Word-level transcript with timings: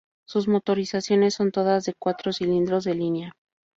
Sus 0.27 0.47
motorizaciones 0.47 1.35
son 1.35 1.51
todas 1.51 1.85
de 1.85 1.93
cuatro 1.93 2.33
cilindros 2.33 2.85
de 2.85 2.95
línea. 2.95 3.33